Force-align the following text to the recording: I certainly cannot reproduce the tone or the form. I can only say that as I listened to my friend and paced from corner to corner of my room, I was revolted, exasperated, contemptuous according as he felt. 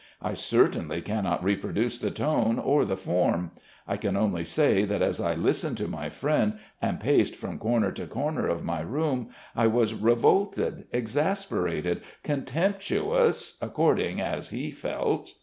I 0.19 0.33
certainly 0.33 0.99
cannot 1.03 1.43
reproduce 1.43 1.99
the 1.99 2.09
tone 2.09 2.57
or 2.57 2.85
the 2.85 2.97
form. 2.97 3.51
I 3.87 3.97
can 3.97 4.17
only 4.17 4.43
say 4.43 4.83
that 4.83 5.03
as 5.03 5.21
I 5.21 5.35
listened 5.35 5.77
to 5.77 5.87
my 5.87 6.09
friend 6.09 6.57
and 6.81 6.99
paced 6.99 7.35
from 7.35 7.59
corner 7.59 7.91
to 7.91 8.07
corner 8.07 8.47
of 8.47 8.63
my 8.63 8.79
room, 8.81 9.29
I 9.55 9.67
was 9.67 9.93
revolted, 9.93 10.87
exasperated, 10.91 12.01
contemptuous 12.23 13.59
according 13.61 14.19
as 14.21 14.49
he 14.49 14.71
felt. 14.71 15.33